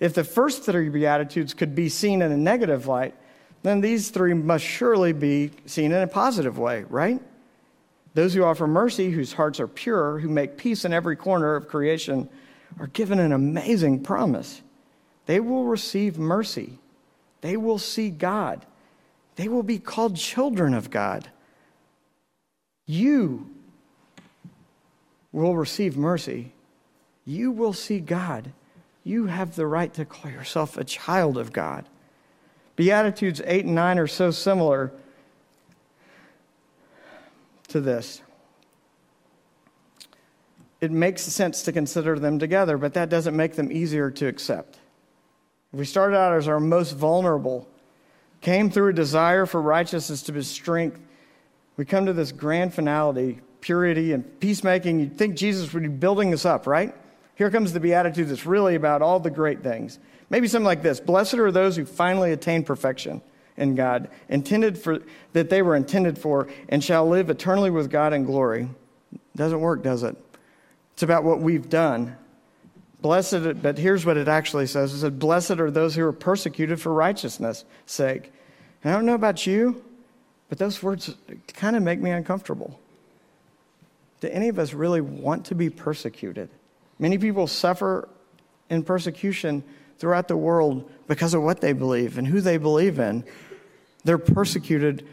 If 0.00 0.14
the 0.14 0.24
first 0.24 0.64
three 0.64 0.88
Beatitudes 0.88 1.54
could 1.54 1.76
be 1.76 1.88
seen 1.88 2.22
in 2.22 2.32
a 2.32 2.36
negative 2.36 2.88
light, 2.88 3.14
then 3.62 3.80
these 3.80 4.10
three 4.10 4.34
must 4.34 4.64
surely 4.64 5.12
be 5.12 5.52
seen 5.64 5.92
in 5.92 6.02
a 6.02 6.08
positive 6.08 6.58
way, 6.58 6.84
right? 6.88 7.22
Those 8.14 8.34
who 8.34 8.44
offer 8.44 8.66
mercy, 8.66 9.10
whose 9.10 9.32
hearts 9.32 9.58
are 9.58 9.68
pure, 9.68 10.18
who 10.18 10.28
make 10.28 10.56
peace 10.56 10.84
in 10.84 10.92
every 10.92 11.16
corner 11.16 11.54
of 11.54 11.68
creation, 11.68 12.28
are 12.78 12.88
given 12.88 13.18
an 13.18 13.32
amazing 13.32 14.02
promise. 14.02 14.62
They 15.26 15.40
will 15.40 15.64
receive 15.64 16.18
mercy. 16.18 16.78
They 17.40 17.56
will 17.56 17.78
see 17.78 18.10
God. 18.10 18.66
They 19.36 19.48
will 19.48 19.62
be 19.62 19.78
called 19.78 20.16
children 20.16 20.74
of 20.74 20.90
God. 20.90 21.30
You 22.86 23.50
will 25.32 25.56
receive 25.56 25.96
mercy. 25.96 26.52
You 27.24 27.50
will 27.50 27.72
see 27.72 28.00
God. 28.00 28.52
You 29.04 29.26
have 29.26 29.56
the 29.56 29.66
right 29.66 29.92
to 29.94 30.04
call 30.04 30.30
yourself 30.30 30.76
a 30.76 30.84
child 30.84 31.38
of 31.38 31.52
God. 31.52 31.86
Beatitudes 32.76 33.40
8 33.44 33.64
and 33.64 33.74
9 33.74 33.98
are 33.98 34.06
so 34.06 34.30
similar 34.30 34.92
to 37.72 37.80
this. 37.80 38.22
It 40.80 40.90
makes 40.90 41.22
sense 41.22 41.62
to 41.62 41.72
consider 41.72 42.18
them 42.18 42.38
together, 42.38 42.76
but 42.76 42.94
that 42.94 43.08
doesn't 43.08 43.36
make 43.36 43.54
them 43.54 43.70
easier 43.70 44.10
to 44.10 44.26
accept. 44.26 44.78
If 45.72 45.78
we 45.78 45.84
started 45.84 46.16
out 46.16 46.34
as 46.34 46.48
our 46.48 46.60
most 46.60 46.92
vulnerable, 46.92 47.68
came 48.40 48.70
through 48.70 48.88
a 48.88 48.92
desire 48.92 49.46
for 49.46 49.62
righteousness 49.62 50.22
to 50.22 50.32
be 50.32 50.42
strength, 50.42 51.00
we 51.76 51.84
come 51.84 52.06
to 52.06 52.12
this 52.12 52.32
grand 52.32 52.74
finality, 52.74 53.40
purity 53.60 54.12
and 54.12 54.40
peacemaking. 54.40 55.00
You'd 55.00 55.16
think 55.16 55.36
Jesus 55.36 55.72
would 55.72 55.82
be 55.82 55.88
building 55.88 56.34
us 56.34 56.44
up, 56.44 56.66
right? 56.66 56.94
Here 57.36 57.50
comes 57.50 57.72
the 57.72 57.80
Beatitude 57.80 58.28
that's 58.28 58.44
really 58.44 58.74
about 58.74 59.00
all 59.00 59.18
the 59.20 59.30
great 59.30 59.62
things. 59.62 59.98
Maybe 60.28 60.48
something 60.48 60.66
like 60.66 60.82
this 60.82 61.00
Blessed 61.00 61.34
are 61.34 61.50
those 61.50 61.76
who 61.76 61.86
finally 61.86 62.32
attain 62.32 62.64
perfection 62.64 63.22
in 63.56 63.74
God, 63.74 64.08
intended 64.28 64.78
for 64.78 65.00
that 65.32 65.50
they 65.50 65.62
were 65.62 65.76
intended 65.76 66.18
for, 66.18 66.48
and 66.68 66.82
shall 66.82 67.08
live 67.08 67.30
eternally 67.30 67.70
with 67.70 67.90
God 67.90 68.12
in 68.12 68.24
glory. 68.24 68.68
Doesn't 69.36 69.60
work, 69.60 69.82
does 69.82 70.02
it? 70.02 70.16
It's 70.94 71.02
about 71.02 71.24
what 71.24 71.40
we've 71.40 71.68
done. 71.68 72.16
Blessed, 73.00 73.62
but 73.62 73.78
here's 73.78 74.06
what 74.06 74.16
it 74.16 74.28
actually 74.28 74.66
says: 74.66 74.92
It 74.94 75.00
says, 75.00 75.10
"Blessed 75.10 75.52
are 75.52 75.70
those 75.70 75.94
who 75.94 76.04
are 76.04 76.12
persecuted 76.12 76.80
for 76.80 76.92
righteousness' 76.92 77.64
sake." 77.84 78.32
And 78.82 78.92
I 78.92 78.96
don't 78.96 79.06
know 79.06 79.14
about 79.14 79.46
you, 79.46 79.82
but 80.48 80.58
those 80.58 80.82
words 80.82 81.14
kind 81.54 81.76
of 81.76 81.82
make 81.82 82.00
me 82.00 82.10
uncomfortable. 82.10 82.78
Do 84.20 84.28
any 84.28 84.48
of 84.48 84.58
us 84.58 84.72
really 84.72 85.00
want 85.00 85.46
to 85.46 85.54
be 85.56 85.68
persecuted? 85.68 86.48
Many 86.98 87.18
people 87.18 87.48
suffer 87.48 88.08
in 88.70 88.84
persecution 88.84 89.64
throughout 90.02 90.26
the 90.26 90.36
world 90.36 90.90
because 91.06 91.32
of 91.32 91.44
what 91.44 91.60
they 91.60 91.72
believe 91.72 92.18
and 92.18 92.26
who 92.26 92.40
they 92.40 92.56
believe 92.56 92.98
in. 92.98 93.22
They're 94.02 94.18
persecuted 94.18 95.08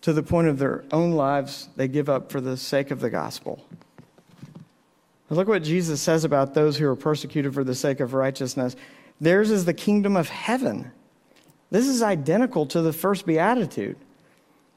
to 0.00 0.14
the 0.14 0.22
point 0.22 0.48
of 0.48 0.58
their 0.58 0.84
own 0.90 1.12
lives 1.12 1.68
they 1.76 1.86
give 1.86 2.08
up 2.08 2.32
for 2.32 2.40
the 2.40 2.56
sake 2.56 2.90
of 2.90 3.00
the 3.00 3.10
gospel. 3.10 3.62
Look 5.28 5.48
what 5.48 5.62
Jesus 5.62 6.00
says 6.00 6.24
about 6.24 6.54
those 6.54 6.78
who 6.78 6.88
are 6.88 6.96
persecuted 6.96 7.52
for 7.52 7.62
the 7.62 7.74
sake 7.74 8.00
of 8.00 8.14
righteousness. 8.14 8.74
Theirs 9.20 9.50
is 9.50 9.66
the 9.66 9.74
kingdom 9.74 10.16
of 10.16 10.30
heaven. 10.30 10.92
This 11.70 11.86
is 11.86 12.00
identical 12.02 12.64
to 12.68 12.80
the 12.80 12.92
first 12.94 13.26
beatitude, 13.26 13.98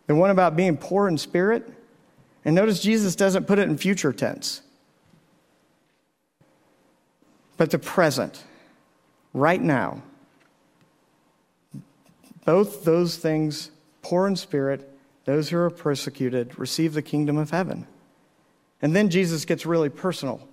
the 0.08 0.16
one 0.16 0.32
about 0.32 0.58
being 0.58 0.76
poor 0.76 1.08
in 1.08 1.18
spirit. 1.18 1.72
And 2.44 2.56
notice 2.56 2.82
Jesus 2.82 3.16
doesn't 3.16 3.48
put 3.48 3.58
it 3.58 3.70
in 3.70 3.78
future 3.78 4.12
tense, 4.12 4.62
but 7.56 7.72
the 7.72 7.80
present, 7.80 8.44
right 9.36 9.62
now. 9.62 10.02
Both 12.46 12.86
those 12.86 13.18
things, 13.18 13.70
poor 14.02 14.28
in 14.28 14.36
spirit, 14.36 14.90
those 15.26 15.50
who 15.50 15.58
are 15.58 15.70
persecuted, 15.70 16.58
receive 16.58 16.94
the 16.94 17.02
kingdom 17.02 17.38
of 17.38 17.52
heaven. 17.52 17.86
And 18.82 18.96
then 18.96 19.10
Jesus 19.10 19.46
gets 19.46 19.66
really 19.66 19.90
personal. 19.90 20.48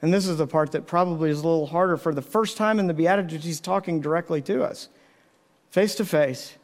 And 0.00 0.14
this 0.14 0.26
is 0.26 0.38
the 0.38 0.46
part 0.46 0.72
that 0.72 0.86
probably 0.86 1.30
is 1.30 1.40
a 1.40 1.42
little 1.42 1.66
harder. 1.66 1.96
For 1.96 2.14
the 2.14 2.22
first 2.22 2.56
time 2.56 2.78
in 2.78 2.86
the 2.86 2.94
Beatitudes, 2.94 3.44
he's 3.44 3.60
talking 3.60 4.00
directly 4.00 4.40
to 4.42 4.62
us, 4.62 4.88
face 5.70 5.94
to 5.96 6.04
face. 6.04 6.54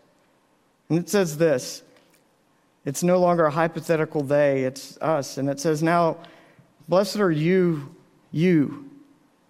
And 0.88 0.98
it 0.98 1.08
says 1.08 1.36
this 1.38 1.82
it's 2.84 3.02
no 3.02 3.18
longer 3.18 3.46
a 3.46 3.50
hypothetical 3.50 4.22
they, 4.22 4.64
it's 4.64 4.96
us. 4.98 5.38
And 5.38 5.48
it 5.48 5.58
says, 5.58 5.82
Now, 5.82 6.18
blessed 6.88 7.16
are 7.16 7.30
you, 7.30 7.94
you, 8.30 8.90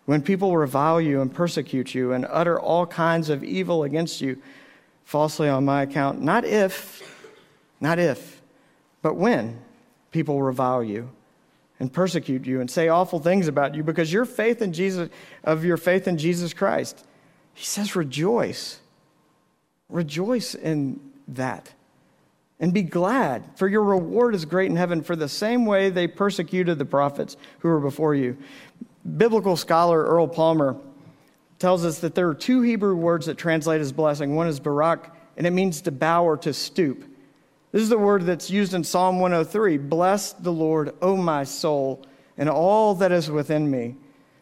when 0.07 0.23
people 0.23 0.57
revile 0.57 1.01
you 1.01 1.21
and 1.21 1.33
persecute 1.33 1.95
you 1.95 2.13
and 2.13 2.27
utter 2.29 2.59
all 2.59 2.87
kinds 2.87 3.31
of 3.31 3.43
evil 3.43 3.85
against 3.85 4.21
you 4.21 4.41
falsely 5.05 5.49
on 5.49 5.65
my 5.65 5.83
account. 5.83 6.21
Not 6.21 6.45
if, 6.45 7.03
not 7.81 7.99
if, 7.99 8.43
but 9.03 9.15
when 9.15 9.61
people 10.11 10.43
revile 10.43 10.83
you 10.83 11.11
and 11.81 11.93
persecute 11.93 12.47
you 12.47 12.61
and 12.61 12.71
say 12.71 12.89
awful 12.89 13.19
things 13.19 13.49
about 13.49 13.75
you 13.75 13.83
because 13.83 14.13
your 14.13 14.25
faith 14.25 14.63
in 14.63 14.73
Jesus 14.73 15.11
of 15.43 15.65
your 15.65 15.77
faith 15.77 16.07
in 16.07 16.19
Jesus 16.19 16.53
Christ. 16.53 17.05
He 17.55 17.65
says 17.65 17.97
rejoice. 17.97 18.81
Rejoice 19.89 20.55
in 20.55 21.01
that. 21.29 21.73
And 22.61 22.73
be 22.73 22.83
glad, 22.83 23.45
for 23.57 23.69
your 23.69 23.83
reward 23.83 24.35
is 24.35 24.45
great 24.45 24.71
in 24.71 24.77
heaven, 24.77 25.03
for 25.03 25.17
the 25.17 25.29
same 25.29 25.67
way 25.67 25.91
they 25.91 26.07
persecuted 26.07 26.79
the 26.79 26.85
prophets 26.85 27.37
who 27.59 27.69
were 27.69 27.81
before 27.81 28.15
you. 28.15 28.39
Biblical 29.17 29.57
scholar 29.57 30.03
Earl 30.05 30.29
Palmer 30.29 30.77
tells 31.59 31.85
us 31.85 32.01
that 32.01 32.15
there 32.15 32.29
are 32.29 32.35
two 32.35 32.63
Hebrew 32.63 32.97
words 32.97 33.27
that 33.27 33.37
translate 33.37 33.81
as 33.81 33.93
blessing. 33.93 34.35
One 34.35 34.49
is 34.49 34.61
barak, 34.61 35.15
and 35.37 35.47
it 35.47 35.51
means 35.51 35.83
to 35.83 35.93
bow 35.93 36.25
or 36.25 36.37
to 36.39 36.53
stoop. 36.53 37.05
This 37.71 37.83
is 37.83 37.89
the 37.89 37.99
word 37.99 38.23
that's 38.25 38.51
used 38.51 38.73
in 38.73 38.85
Psalm 38.85 39.21
103 39.21 39.79
Bless 39.79 40.33
the 40.33 40.53
Lord, 40.53 40.95
O 41.03 41.17
my 41.17 41.45
soul, 41.45 42.05
and 42.39 42.49
all 42.49 42.95
that 42.97 43.13
is 43.13 43.31
within 43.31 43.71
me. 43.71 43.97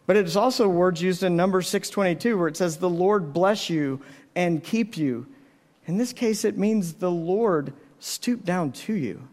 But 0.05 0.17
it's 0.17 0.35
also 0.35 0.67
words 0.67 1.01
used 1.01 1.23
in 1.23 1.35
Numbers 1.35 1.67
622 1.69 2.37
where 2.37 2.47
it 2.47 2.57
says, 2.57 2.77
The 2.77 2.89
Lord 2.89 3.33
bless 3.33 3.69
you 3.69 4.01
and 4.35 4.63
keep 4.63 4.97
you. 4.97 5.27
In 5.85 5.97
this 5.97 6.13
case, 6.13 6.45
it 6.45 6.57
means 6.57 6.93
the 6.93 7.11
Lord 7.11 7.73
stoop 7.99 8.43
down 8.43 8.71
to 8.71 8.93
you. 8.93 9.27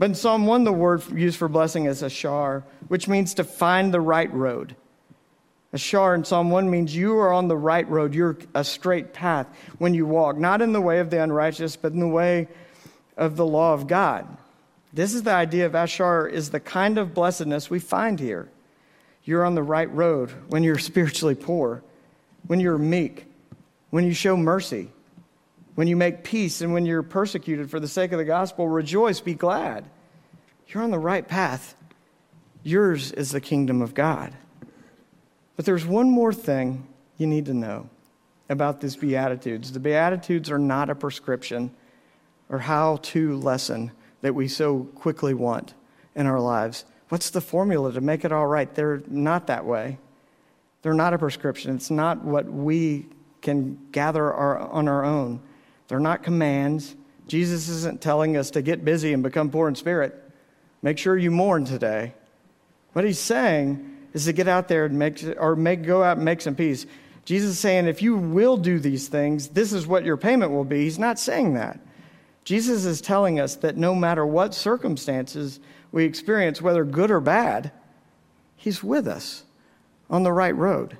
But 0.00 0.08
in 0.08 0.14
Psalm 0.14 0.46
1, 0.46 0.64
the 0.64 0.72
word 0.72 1.02
used 1.12 1.36
for 1.36 1.46
blessing 1.46 1.84
is 1.84 2.02
ashar, 2.02 2.64
which 2.88 3.06
means 3.06 3.34
to 3.34 3.44
find 3.44 3.92
the 3.92 4.00
right 4.00 4.32
road. 4.32 4.74
Ashar 5.74 6.14
in 6.14 6.24
Psalm 6.24 6.50
1 6.50 6.70
means 6.70 6.96
you 6.96 7.18
are 7.18 7.30
on 7.30 7.48
the 7.48 7.56
right 7.56 7.86
road. 7.86 8.14
You're 8.14 8.38
a 8.54 8.64
straight 8.64 9.12
path 9.12 9.46
when 9.76 9.92
you 9.92 10.06
walk, 10.06 10.38
not 10.38 10.62
in 10.62 10.72
the 10.72 10.80
way 10.80 11.00
of 11.00 11.10
the 11.10 11.22
unrighteous, 11.22 11.76
but 11.76 11.92
in 11.92 12.00
the 12.00 12.08
way 12.08 12.48
of 13.18 13.36
the 13.36 13.44
law 13.44 13.74
of 13.74 13.88
God. 13.88 14.26
This 14.90 15.12
is 15.12 15.24
the 15.24 15.32
idea 15.32 15.66
of 15.66 15.74
Ashar 15.74 16.26
is 16.26 16.48
the 16.48 16.60
kind 16.60 16.96
of 16.96 17.12
blessedness 17.12 17.68
we 17.68 17.78
find 17.78 18.18
here. 18.18 18.48
You're 19.24 19.44
on 19.44 19.54
the 19.54 19.62
right 19.62 19.92
road 19.94 20.30
when 20.48 20.62
you're 20.62 20.78
spiritually 20.90 21.34
poor, 21.34 21.82
when 22.46 22.58
you're 22.58 22.78
meek, 22.78 23.26
when 23.90 24.06
you 24.06 24.14
show 24.14 24.34
mercy, 24.34 24.92
when 25.80 25.88
you 25.88 25.96
make 25.96 26.24
peace, 26.24 26.60
and 26.60 26.74
when 26.74 26.84
you're 26.84 27.02
persecuted 27.02 27.70
for 27.70 27.80
the 27.80 27.88
sake 27.88 28.12
of 28.12 28.18
the 28.18 28.24
gospel. 28.26 28.68
Rejoice, 28.68 29.18
be 29.20 29.32
glad. 29.32 29.88
You're 30.68 30.82
on 30.82 30.90
the 30.90 30.98
right 30.98 31.26
path. 31.26 31.74
Yours 32.62 33.12
is 33.12 33.30
the 33.30 33.40
kingdom 33.40 33.80
of 33.80 33.94
God. 33.94 34.34
But 35.56 35.64
there's 35.64 35.86
one 35.86 36.10
more 36.10 36.34
thing 36.34 36.86
you 37.16 37.26
need 37.26 37.46
to 37.46 37.54
know 37.54 37.88
about 38.50 38.82
these 38.82 38.94
Beatitudes. 38.94 39.72
The 39.72 39.80
Beatitudes 39.80 40.50
are 40.50 40.58
not 40.58 40.90
a 40.90 40.94
prescription 40.94 41.70
or 42.50 42.58
how 42.58 42.96
to 43.04 43.38
lesson 43.38 43.90
that 44.20 44.34
we 44.34 44.48
so 44.48 44.80
quickly 44.96 45.32
want 45.32 45.72
in 46.14 46.26
our 46.26 46.40
lives. 46.40 46.84
What's 47.08 47.30
the 47.30 47.40
formula 47.40 47.90
to 47.94 48.02
make 48.02 48.26
it 48.26 48.32
all 48.32 48.46
right? 48.46 48.74
They're 48.74 49.00
not 49.08 49.46
that 49.46 49.64
way. 49.64 49.96
They're 50.82 50.92
not 50.92 51.14
a 51.14 51.18
prescription. 51.18 51.74
It's 51.74 51.90
not 51.90 52.22
what 52.22 52.44
we 52.44 53.06
can 53.40 53.78
gather 53.92 54.30
our, 54.30 54.58
on 54.58 54.86
our 54.86 55.06
own. 55.06 55.40
They're 55.90 55.98
not 55.98 56.22
commands. 56.22 56.94
Jesus 57.26 57.68
isn't 57.68 58.00
telling 58.00 58.36
us 58.36 58.52
to 58.52 58.62
get 58.62 58.84
busy 58.84 59.12
and 59.12 59.24
become 59.24 59.50
poor 59.50 59.66
in 59.66 59.74
spirit. 59.74 60.14
Make 60.82 60.98
sure 60.98 61.18
you 61.18 61.32
mourn 61.32 61.64
today. 61.64 62.14
What 62.92 63.04
he's 63.04 63.18
saying 63.18 63.98
is 64.12 64.24
to 64.26 64.32
get 64.32 64.46
out 64.46 64.68
there 64.68 64.84
and 64.84 64.96
make, 64.96 65.20
or 65.36 65.56
make, 65.56 65.82
go 65.82 66.04
out 66.04 66.16
and 66.16 66.24
make 66.24 66.42
some 66.42 66.54
peace. 66.54 66.86
Jesus 67.24 67.50
is 67.50 67.58
saying, 67.58 67.88
if 67.88 68.02
you 68.02 68.16
will 68.16 68.56
do 68.56 68.78
these 68.78 69.08
things, 69.08 69.48
this 69.48 69.72
is 69.72 69.84
what 69.84 70.04
your 70.04 70.16
payment 70.16 70.52
will 70.52 70.64
be. 70.64 70.84
He's 70.84 70.98
not 70.98 71.18
saying 71.18 71.54
that. 71.54 71.80
Jesus 72.44 72.84
is 72.84 73.00
telling 73.00 73.40
us 73.40 73.56
that 73.56 73.76
no 73.76 73.92
matter 73.92 74.24
what 74.24 74.54
circumstances 74.54 75.58
we 75.90 76.04
experience, 76.04 76.62
whether 76.62 76.84
good 76.84 77.10
or 77.10 77.20
bad, 77.20 77.72
He's 78.54 78.80
with 78.80 79.08
us 79.08 79.42
on 80.08 80.22
the 80.22 80.32
right 80.32 80.54
road. 80.54 80.98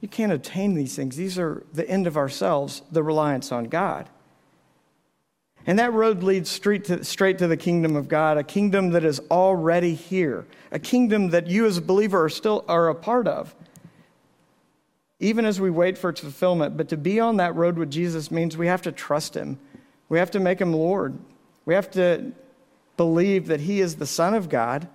You 0.00 0.08
can't 0.08 0.32
attain 0.32 0.74
these 0.74 0.94
things. 0.94 1.16
These 1.16 1.38
are 1.38 1.64
the 1.72 1.88
end 1.88 2.06
of 2.06 2.16
ourselves, 2.16 2.82
the 2.90 3.02
reliance 3.02 3.50
on 3.50 3.64
God. 3.64 4.08
And 5.66 5.78
that 5.78 5.92
road 5.92 6.22
leads 6.22 6.48
straight 6.48 6.84
to, 6.86 7.04
straight 7.04 7.38
to 7.38 7.46
the 7.46 7.56
kingdom 7.56 7.96
of 7.96 8.08
God, 8.08 8.38
a 8.38 8.44
kingdom 8.44 8.90
that 8.90 9.04
is 9.04 9.20
already 9.30 9.94
here, 9.94 10.46
a 10.70 10.78
kingdom 10.78 11.30
that 11.30 11.46
you 11.46 11.66
as 11.66 11.76
a 11.76 11.82
believer 11.82 12.24
are 12.24 12.30
still 12.30 12.64
are 12.68 12.88
a 12.88 12.94
part 12.94 13.28
of. 13.28 13.54
Even 15.20 15.44
as 15.44 15.60
we 15.60 15.68
wait 15.68 15.98
for 15.98 16.10
its 16.10 16.20
fulfillment, 16.20 16.76
but 16.76 16.88
to 16.88 16.96
be 16.96 17.18
on 17.18 17.36
that 17.38 17.54
road 17.56 17.76
with 17.76 17.90
Jesus 17.90 18.30
means 18.30 18.56
we 18.56 18.68
have 18.68 18.82
to 18.82 18.92
trust 18.92 19.34
him. 19.34 19.58
We 20.08 20.18
have 20.18 20.30
to 20.30 20.40
make 20.40 20.60
him 20.60 20.72
Lord. 20.72 21.18
We 21.66 21.74
have 21.74 21.90
to 21.92 22.32
believe 22.96 23.48
that 23.48 23.60
he 23.60 23.80
is 23.80 23.96
the 23.96 24.06
Son 24.06 24.32
of 24.34 24.48
God 24.48 24.88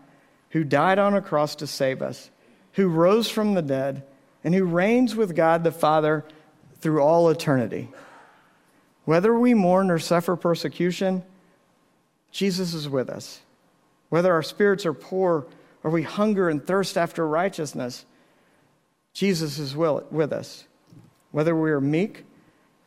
who 0.52 0.63
died 0.63 0.98
on 0.98 1.13
a 1.13 1.22
cross 1.22 1.56
to 1.56 1.68
save 1.68 2.02
us, 2.02 2.32
who 2.74 2.88
rose 2.88 3.30
from 3.30 3.54
the 3.54 3.62
dead, 3.62 4.04
and 4.43 4.53
who 4.53 4.65
reigns 4.65 5.15
with 5.15 5.36
God 5.36 5.63
the 5.63 5.71
Father 5.71 6.25
through 6.79 7.01
all 7.01 7.29
eternity. 7.29 7.89
Whether 9.06 9.38
we 9.38 9.53
mourn 9.53 9.91
or 9.91 9.99
suffer 9.99 10.36
persecution, 10.36 11.23
Jesus 12.32 12.73
is 12.73 12.89
with 12.89 13.10
us. 13.10 13.41
Whether 14.10 14.34
our 14.34 14.43
spirits 14.43 14.86
are 14.86 14.93
poor 14.93 15.45
or 15.84 15.91
we 15.91 16.03
hunger 16.03 16.49
and 16.49 16.65
thirst 16.65 16.97
after 16.97 17.27
righteousness, 17.27 18.06
Jesus 19.13 19.60
is 19.60 19.75
with 19.75 20.34
us. 20.34 20.65
Whether 21.32 21.56
we 21.56 21.71
are 21.71 21.82
meek 21.82 22.25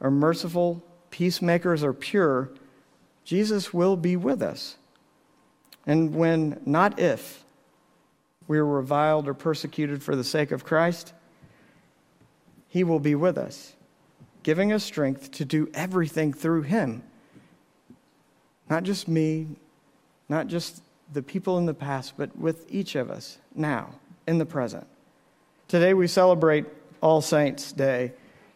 or 0.00 0.10
merciful, 0.10 0.82
peacemakers 1.10 1.82
or 1.82 1.92
pure, 1.92 2.50
Jesus 3.24 3.72
will 3.72 3.96
be 3.96 4.16
with 4.16 4.42
us. 4.42 4.76
And 5.86 6.14
when, 6.14 6.60
not 6.66 6.98
if, 6.98 7.44
we 8.48 8.58
are 8.58 8.66
reviled 8.66 9.28
or 9.28 9.34
persecuted 9.34 10.02
for 10.02 10.16
the 10.16 10.24
sake 10.24 10.50
of 10.50 10.64
Christ, 10.64 11.12
he 12.76 12.84
will 12.84 13.00
be 13.00 13.14
with 13.14 13.38
us 13.38 13.74
giving 14.42 14.70
us 14.70 14.84
strength 14.84 15.30
to 15.32 15.46
do 15.46 15.68
everything 15.72 16.30
through 16.30 16.62
Him. 16.62 17.02
Not 18.68 18.84
just 18.84 19.08
me, 19.08 19.48
not 20.28 20.46
just 20.46 20.82
the 21.12 21.22
people 21.22 21.56
in 21.56 21.64
the 21.64 21.74
past, 21.74 22.12
but 22.18 22.36
with 22.38 22.64
each 22.70 22.94
of 22.94 23.10
us 23.10 23.38
now, 23.56 23.94
in 24.28 24.36
the 24.36 24.44
present. 24.44 24.86
Today 25.68 25.94
we 25.94 26.06
celebrate 26.06 26.66
All 27.00 27.22
Saints' 27.22 27.72
Day 27.72 28.12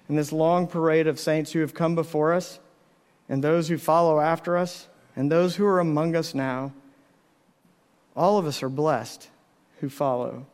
and 0.07 0.19
this 0.19 0.33
long 0.33 0.67
parade 0.67 1.07
of 1.07 1.19
saints 1.19 1.51
who 1.51 1.61
have 1.61 1.73
come 1.73 1.95
before 1.95 2.35
us, 2.35 2.61
and 3.29 3.43
those 3.43 3.69
who 3.69 3.79
follow 3.79 4.21
after 4.21 4.57
us, 4.59 4.87
and 5.17 5.33
those 5.33 5.57
who 5.57 5.65
are 5.65 5.81
among 5.81 6.15
us 6.15 6.35
now. 6.35 6.73
All 8.15 8.37
of 8.37 8.47
us 8.47 8.63
are 8.63 8.69
blessed 8.69 9.29
who 9.81 9.89
follow. 9.89 10.47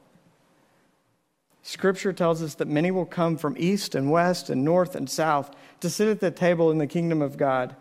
Scripture 1.66 2.12
tells 2.12 2.44
us 2.44 2.55
that 2.55 2.68
many 2.68 2.92
will 2.92 3.05
come 3.05 3.37
from 3.37 3.57
east 3.59 3.96
and 3.96 4.09
west 4.09 4.50
and 4.50 4.64
north 4.64 4.94
and 4.94 5.11
south 5.11 5.50
to 5.81 5.90
sit 5.90 6.07
at 6.07 6.20
the 6.20 6.31
table 6.31 6.70
in 6.70 6.79
the 6.79 6.87
kingdom 6.87 7.20
of 7.20 7.37
God. 7.37 7.74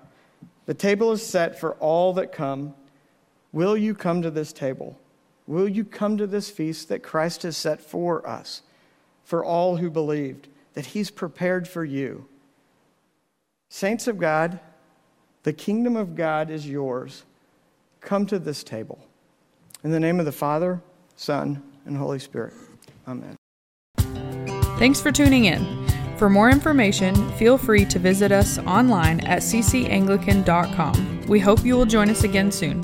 The 0.65 0.73
table 0.73 1.11
is 1.11 1.23
set 1.23 1.59
for 1.59 1.73
all 1.73 2.11
that 2.13 2.31
come. 2.31 2.73
Will 3.51 3.77
you 3.77 3.93
come 3.93 4.23
to 4.23 4.31
this 4.31 4.51
table? 4.51 4.99
Will 5.45 5.69
you 5.69 5.85
come 5.85 6.17
to 6.17 6.25
this 6.25 6.49
feast 6.49 6.89
that 6.89 7.03
Christ 7.03 7.43
has 7.43 7.57
set 7.57 7.79
for 7.79 8.27
us, 8.27 8.63
for 9.23 9.45
all 9.45 9.77
who 9.77 9.91
believed, 9.91 10.47
that 10.73 10.87
He's 10.87 11.11
prepared 11.11 11.67
for 11.67 11.85
you? 11.85 12.25
Saints 13.69 14.07
of 14.07 14.17
God, 14.17 14.59
The 15.43 15.53
kingdom 15.53 15.95
of 15.95 16.15
God 16.15 16.49
is 16.49 16.67
yours. 16.67 17.23
Come 18.01 18.25
to 18.25 18.39
this 18.39 18.63
table. 18.63 19.07
In 19.83 19.91
the 19.91 19.99
name 19.99 20.19
of 20.19 20.25
the 20.25 20.31
Father, 20.31 20.81
Son, 21.15 21.61
and 21.85 21.95
Holy 21.95 22.17
Spirit. 22.17 22.55
Amen. 23.07 23.37
Thanks 24.77 25.01
for 25.01 25.11
tuning 25.11 25.45
in. 25.45 25.85
For 26.17 26.29
more 26.29 26.49
information, 26.49 27.15
feel 27.31 27.57
free 27.57 27.85
to 27.85 27.99
visit 27.99 28.31
us 28.31 28.57
online 28.59 29.19
at 29.21 29.41
ccanglican.com. 29.41 31.21
We 31.27 31.39
hope 31.39 31.65
you 31.65 31.75
will 31.75 31.85
join 31.85 32.09
us 32.09 32.23
again 32.23 32.51
soon. 32.51 32.81